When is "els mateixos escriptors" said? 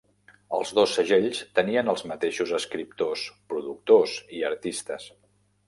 1.93-3.29